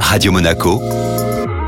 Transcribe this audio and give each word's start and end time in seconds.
Radio 0.00 0.32
Monaco, 0.32 0.80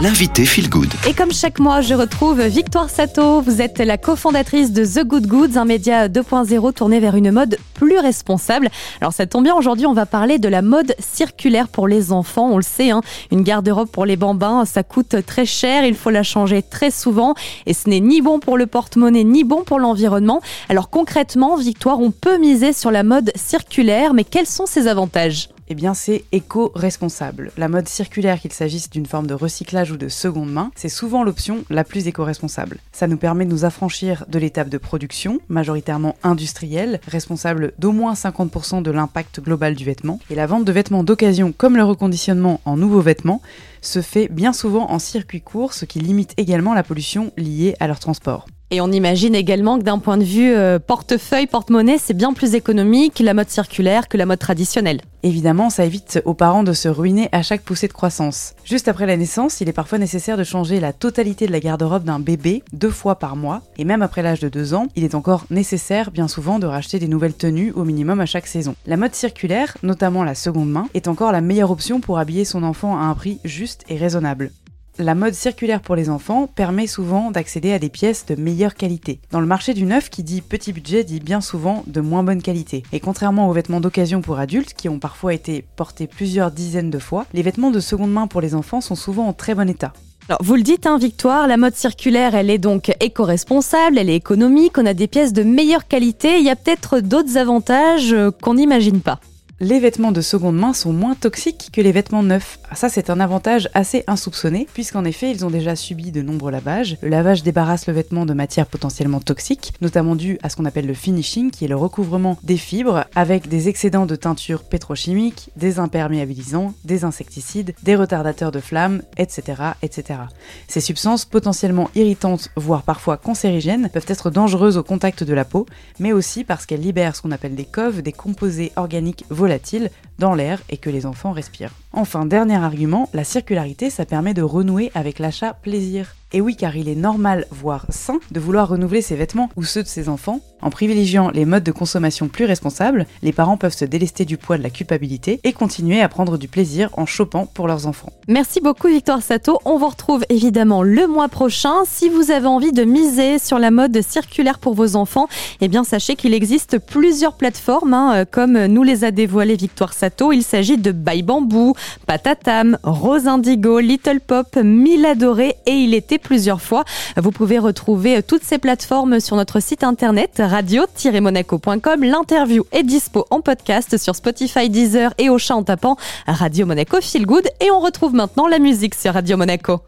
l'invité 0.00 0.44
Feel 0.44 0.68
Good. 0.68 0.92
Et 1.08 1.14
comme 1.14 1.32
chaque 1.32 1.58
mois, 1.58 1.80
je 1.80 1.94
retrouve 1.94 2.42
Victoire 2.42 2.90
Sato. 2.90 3.40
Vous 3.40 3.60
êtes 3.60 3.78
la 3.78 3.98
cofondatrice 3.98 4.72
de 4.72 4.84
The 4.84 5.04
Good 5.04 5.26
Goods, 5.26 5.56
un 5.56 5.64
média 5.64 6.08
2.0 6.08 6.72
tourné 6.74 7.00
vers 7.00 7.16
une 7.16 7.30
mode 7.30 7.58
plus 7.74 7.98
responsable. 7.98 8.68
Alors 9.00 9.12
ça 9.12 9.26
tombe 9.26 9.44
bien, 9.44 9.54
aujourd'hui 9.54 9.86
on 9.86 9.94
va 9.94 10.06
parler 10.06 10.38
de 10.38 10.48
la 10.48 10.62
mode 10.62 10.94
circulaire 10.98 11.68
pour 11.68 11.88
les 11.88 12.12
enfants. 12.12 12.50
On 12.52 12.56
le 12.56 12.62
sait, 12.62 12.90
hein, 12.90 13.00
une 13.32 13.42
garde-robe 13.42 13.88
pour 13.88 14.06
les 14.06 14.16
bambins, 14.16 14.64
ça 14.64 14.82
coûte 14.82 15.16
très 15.26 15.46
cher, 15.46 15.84
il 15.84 15.94
faut 15.94 16.10
la 16.10 16.22
changer 16.22 16.62
très 16.62 16.90
souvent 16.90 17.34
et 17.66 17.74
ce 17.74 17.88
n'est 17.88 18.00
ni 18.00 18.20
bon 18.20 18.38
pour 18.38 18.56
le 18.58 18.66
porte-monnaie 18.66 19.24
ni 19.24 19.44
bon 19.44 19.64
pour 19.64 19.78
l'environnement. 19.78 20.40
Alors 20.68 20.90
concrètement, 20.90 21.56
Victoire, 21.56 22.00
on 22.00 22.10
peut 22.10 22.38
miser 22.38 22.72
sur 22.72 22.90
la 22.90 23.02
mode 23.02 23.32
circulaire, 23.34 24.14
mais 24.14 24.24
quels 24.24 24.46
sont 24.46 24.66
ses 24.66 24.88
avantages? 24.88 25.48
Eh 25.68 25.74
bien 25.74 25.94
c'est 25.94 26.24
éco-responsable. 26.32 27.52
La 27.56 27.68
mode 27.68 27.88
circulaire, 27.88 28.40
qu'il 28.40 28.52
s'agisse 28.52 28.90
d'une 28.90 29.06
forme 29.06 29.26
de 29.26 29.34
recyclage 29.34 29.90
ou 29.92 29.96
de 29.96 30.08
seconde 30.08 30.52
main, 30.52 30.70
c'est 30.74 30.88
souvent 30.88 31.24
l'option 31.24 31.64
la 31.70 31.84
plus 31.84 32.06
éco-responsable. 32.06 32.78
Ça 32.92 33.06
nous 33.06 33.16
permet 33.16 33.44
de 33.44 33.50
nous 33.50 33.64
affranchir 33.64 34.24
de 34.28 34.38
l'étape 34.38 34.68
de 34.68 34.78
production, 34.78 35.40
majoritairement 35.48 36.16
industrielle, 36.22 37.00
responsable 37.06 37.72
d'au 37.78 37.92
moins 37.92 38.14
50% 38.14 38.82
de 38.82 38.90
l'impact 38.90 39.40
global 39.40 39.74
du 39.74 39.84
vêtement. 39.84 40.20
Et 40.30 40.34
la 40.34 40.46
vente 40.46 40.64
de 40.64 40.72
vêtements 40.72 41.04
d'occasion, 41.04 41.52
comme 41.56 41.76
le 41.76 41.84
reconditionnement 41.84 42.60
en 42.64 42.76
nouveaux 42.76 43.00
vêtements, 43.00 43.42
se 43.80 44.02
fait 44.02 44.28
bien 44.28 44.52
souvent 44.52 44.90
en 44.90 44.98
circuit 44.98 45.40
court, 45.40 45.74
ce 45.74 45.84
qui 45.84 46.00
limite 46.00 46.34
également 46.36 46.74
la 46.74 46.82
pollution 46.82 47.32
liée 47.36 47.76
à 47.80 47.86
leur 47.86 47.98
transport. 47.98 48.46
Et 48.72 48.80
on 48.80 48.90
imagine 48.90 49.36
également 49.36 49.78
que 49.78 49.84
d'un 49.84 50.00
point 50.00 50.16
de 50.16 50.24
vue 50.24 50.52
euh, 50.52 50.80
portefeuille, 50.80 51.46
porte-monnaie, 51.46 51.98
c'est 51.98 52.16
bien 52.16 52.32
plus 52.32 52.56
économique 52.56 53.20
la 53.20 53.32
mode 53.32 53.48
circulaire 53.48 54.08
que 54.08 54.16
la 54.16 54.26
mode 54.26 54.40
traditionnelle. 54.40 55.02
Évidemment, 55.22 55.70
ça 55.70 55.84
évite 55.84 56.20
aux 56.24 56.34
parents 56.34 56.64
de 56.64 56.72
se 56.72 56.88
ruiner 56.88 57.28
à 57.30 57.42
chaque 57.42 57.62
poussée 57.62 57.86
de 57.86 57.92
croissance. 57.92 58.54
Juste 58.64 58.88
après 58.88 59.06
la 59.06 59.16
naissance, 59.16 59.60
il 59.60 59.68
est 59.68 59.72
parfois 59.72 59.98
nécessaire 59.98 60.36
de 60.36 60.42
changer 60.42 60.80
la 60.80 60.92
totalité 60.92 61.46
de 61.46 61.52
la 61.52 61.60
garde-robe 61.60 62.02
d'un 62.02 62.18
bébé 62.18 62.64
deux 62.72 62.90
fois 62.90 63.20
par 63.20 63.36
mois. 63.36 63.62
Et 63.78 63.84
même 63.84 64.02
après 64.02 64.22
l'âge 64.22 64.40
de 64.40 64.48
deux 64.48 64.74
ans, 64.74 64.88
il 64.96 65.04
est 65.04 65.14
encore 65.14 65.46
nécessaire 65.50 66.10
bien 66.10 66.26
souvent 66.26 66.58
de 66.58 66.66
racheter 66.66 66.98
des 66.98 67.08
nouvelles 67.08 67.34
tenues 67.34 67.70
au 67.70 67.84
minimum 67.84 68.18
à 68.18 68.26
chaque 68.26 68.48
saison. 68.48 68.74
La 68.84 68.96
mode 68.96 69.14
circulaire, 69.14 69.76
notamment 69.84 70.24
la 70.24 70.34
seconde 70.34 70.70
main, 70.70 70.88
est 70.92 71.06
encore 71.06 71.30
la 71.30 71.40
meilleure 71.40 71.70
option 71.70 72.00
pour 72.00 72.18
habiller 72.18 72.44
son 72.44 72.64
enfant 72.64 72.98
à 72.98 73.02
un 73.02 73.14
prix 73.14 73.38
juste 73.44 73.84
et 73.88 73.96
raisonnable 73.96 74.50
la 74.98 75.14
mode 75.14 75.34
circulaire 75.34 75.80
pour 75.80 75.96
les 75.96 76.08
enfants 76.08 76.46
permet 76.46 76.86
souvent 76.86 77.30
d'accéder 77.30 77.72
à 77.72 77.78
des 77.78 77.88
pièces 77.88 78.26
de 78.26 78.34
meilleure 78.34 78.74
qualité. 78.74 79.20
Dans 79.30 79.40
le 79.40 79.46
marché 79.46 79.74
du 79.74 79.84
neuf, 79.84 80.10
qui 80.10 80.22
dit 80.22 80.40
petit 80.40 80.72
budget 80.72 81.04
dit 81.04 81.20
bien 81.20 81.40
souvent 81.40 81.84
de 81.86 82.00
moins 82.00 82.22
bonne 82.22 82.42
qualité. 82.42 82.82
Et 82.92 83.00
contrairement 83.00 83.48
aux 83.48 83.52
vêtements 83.52 83.80
d'occasion 83.80 84.22
pour 84.22 84.38
adultes, 84.38 84.74
qui 84.74 84.88
ont 84.88 84.98
parfois 84.98 85.34
été 85.34 85.64
portés 85.76 86.06
plusieurs 86.06 86.50
dizaines 86.50 86.90
de 86.90 86.98
fois, 86.98 87.26
les 87.34 87.42
vêtements 87.42 87.70
de 87.70 87.80
seconde 87.80 88.12
main 88.12 88.26
pour 88.26 88.40
les 88.40 88.54
enfants 88.54 88.80
sont 88.80 88.94
souvent 88.94 89.26
en 89.26 89.32
très 89.32 89.54
bon 89.54 89.68
état. 89.68 89.92
Alors, 90.28 90.42
vous 90.42 90.56
le 90.56 90.62
dites, 90.62 90.86
hein, 90.86 90.98
Victoire, 90.98 91.46
la 91.46 91.56
mode 91.56 91.76
circulaire, 91.76 92.34
elle 92.34 92.50
est 92.50 92.58
donc 92.58 92.92
éco-responsable, 92.98 93.98
elle 93.98 94.10
est 94.10 94.16
économique, 94.16 94.76
on 94.76 94.86
a 94.86 94.94
des 94.94 95.06
pièces 95.06 95.32
de 95.32 95.44
meilleure 95.44 95.86
qualité. 95.86 96.38
Il 96.38 96.44
y 96.44 96.50
a 96.50 96.56
peut-être 96.56 96.98
d'autres 96.98 97.36
avantages 97.36 98.12
euh, 98.12 98.32
qu'on 98.42 98.54
n'imagine 98.54 99.00
pas 99.00 99.20
les 99.58 99.80
vêtements 99.80 100.12
de 100.12 100.20
seconde 100.20 100.58
main 100.58 100.74
sont 100.74 100.92
moins 100.92 101.14
toxiques 101.14 101.70
que 101.72 101.80
les 101.80 101.92
vêtements 101.92 102.22
neufs. 102.22 102.58
Ah, 102.70 102.74
ça, 102.74 102.90
c'est 102.90 103.08
un 103.08 103.20
avantage 103.20 103.70
assez 103.72 104.04
insoupçonné, 104.06 104.68
puisqu'en 104.74 105.06
effet, 105.06 105.30
ils 105.30 105.46
ont 105.46 105.50
déjà 105.50 105.74
subi 105.76 106.12
de 106.12 106.20
nombreux 106.20 106.50
lavages. 106.50 106.98
Le 107.00 107.08
lavage 107.08 107.42
débarrasse 107.42 107.86
le 107.86 107.94
vêtement 107.94 108.26
de 108.26 108.34
matières 108.34 108.66
potentiellement 108.66 109.20
toxiques, 109.20 109.72
notamment 109.80 110.14
dû 110.14 110.38
à 110.42 110.50
ce 110.50 110.56
qu'on 110.56 110.66
appelle 110.66 110.86
le 110.86 110.92
finishing, 110.92 111.50
qui 111.50 111.64
est 111.64 111.68
le 111.68 111.76
recouvrement 111.76 112.36
des 112.42 112.58
fibres, 112.58 113.06
avec 113.14 113.48
des 113.48 113.68
excédents 113.68 114.04
de 114.04 114.14
teinture 114.14 114.62
pétrochimique, 114.62 115.48
des 115.56 115.78
imperméabilisants, 115.78 116.74
des 116.84 117.04
insecticides, 117.04 117.74
des 117.82 117.96
retardateurs 117.96 118.52
de 118.52 118.60
flammes, 118.60 119.00
etc., 119.16 119.62
etc. 119.80 120.20
Ces 120.68 120.82
substances 120.82 121.24
potentiellement 121.24 121.88
irritantes, 121.94 122.50
voire 122.56 122.82
parfois 122.82 123.16
cancérigènes, 123.16 123.88
peuvent 123.88 124.04
être 124.08 124.28
dangereuses 124.28 124.76
au 124.76 124.82
contact 124.82 125.24
de 125.24 125.32
la 125.32 125.46
peau, 125.46 125.64
mais 125.98 126.12
aussi 126.12 126.44
parce 126.44 126.66
qu'elles 126.66 126.82
libèrent 126.82 127.16
ce 127.16 127.22
qu'on 127.22 127.30
appelle 127.30 127.54
des 127.54 127.64
coves, 127.64 128.02
des 128.02 128.12
composés 128.12 128.72
organiques 128.76 129.24
volatiles 129.30 129.45
volatile 129.46 129.90
dans 130.18 130.34
l'air 130.34 130.62
et 130.68 130.76
que 130.76 130.90
les 130.90 131.06
enfants 131.06 131.32
respirent. 131.32 131.72
Enfin, 131.92 132.26
dernier 132.26 132.56
argument, 132.56 133.08
la 133.14 133.24
circularité, 133.24 133.88
ça 133.90 134.04
permet 134.04 134.34
de 134.34 134.42
renouer 134.42 134.90
avec 134.94 135.18
l'achat 135.18 135.54
plaisir. 135.54 136.14
Et 136.32 136.40
oui, 136.40 136.56
car 136.56 136.76
il 136.76 136.88
est 136.88 136.96
normal, 136.96 137.46
voire 137.50 137.86
sain, 137.88 138.18
de 138.32 138.40
vouloir 138.40 138.68
renouveler 138.68 139.00
ses 139.00 139.14
vêtements 139.14 139.48
ou 139.56 139.62
ceux 139.62 139.82
de 139.82 139.88
ses 139.88 140.08
enfants. 140.08 140.40
En 140.60 140.70
privilégiant 140.70 141.30
les 141.30 141.44
modes 141.44 141.62
de 141.62 141.70
consommation 141.70 142.28
plus 142.28 142.46
responsables, 142.46 143.06
les 143.22 143.32
parents 143.32 143.56
peuvent 143.56 143.76
se 143.76 143.84
délester 143.84 144.24
du 144.24 144.36
poids 144.36 144.58
de 144.58 144.62
la 144.62 144.70
culpabilité 144.70 145.38
et 145.44 145.52
continuer 145.52 146.02
à 146.02 146.08
prendre 146.08 146.36
du 146.36 146.48
plaisir 146.48 146.90
en 146.94 147.06
chopant 147.06 147.46
pour 147.46 147.68
leurs 147.68 147.86
enfants. 147.86 148.10
Merci 148.26 148.60
beaucoup 148.60 148.88
Victoire 148.88 149.22
Sato. 149.22 149.60
On 149.64 149.78
vous 149.78 149.88
retrouve 149.88 150.24
évidemment 150.28 150.82
le 150.82 151.06
mois 151.06 151.28
prochain. 151.28 151.84
Si 151.86 152.08
vous 152.08 152.30
avez 152.30 152.46
envie 152.46 152.72
de 152.72 152.84
miser 152.84 153.38
sur 153.38 153.58
la 153.58 153.70
mode 153.70 154.00
circulaire 154.02 154.58
pour 154.58 154.74
vos 154.74 154.96
enfants, 154.96 155.28
eh 155.60 155.68
bien 155.68 155.84
sachez 155.84 156.16
qu'il 156.16 156.34
existe 156.34 156.78
plusieurs 156.78 157.36
plateformes, 157.36 157.94
hein, 157.94 158.24
comme 158.24 158.66
nous 158.66 158.82
les 158.82 159.04
a 159.04 159.10
dévoilées 159.10 159.56
Victoire 159.56 159.92
Sato. 159.92 160.05
Il 160.32 160.42
s'agit 160.42 160.78
de 160.78 160.92
By 160.92 161.22
Bamboo, 161.22 161.74
Patatam, 162.06 162.78
Rose 162.82 163.26
Indigo, 163.26 163.80
Little 163.80 164.20
Pop, 164.20 164.56
Mille 164.56 165.06
Adoré 165.06 165.56
et 165.66 165.72
il 165.72 165.94
était 165.94 166.18
plusieurs 166.18 166.60
fois. 166.60 166.84
Vous 167.16 167.30
pouvez 167.30 167.58
retrouver 167.58 168.22
toutes 168.22 168.44
ces 168.44 168.58
plateformes 168.58 169.20
sur 169.20 169.36
notre 169.36 169.60
site 169.60 169.84
internet 169.84 170.30
radio-monaco.com. 170.38 172.04
L'interview 172.04 172.64
est 172.72 172.82
dispo 172.82 173.26
en 173.30 173.40
podcast 173.40 173.96
sur 173.96 174.14
Spotify, 174.14 174.68
Deezer 174.68 175.12
et 175.18 175.28
au 175.28 175.38
chat 175.38 175.56
en 175.56 175.62
tapant 175.62 175.96
Radio 176.26 176.66
Monaco 176.66 177.00
Feel 177.00 177.26
Good 177.26 177.48
et 177.60 177.70
on 177.70 177.80
retrouve 177.80 178.14
maintenant 178.14 178.46
la 178.46 178.58
musique 178.58 178.94
sur 178.94 179.14
Radio 179.14 179.36
Monaco. 179.36 179.80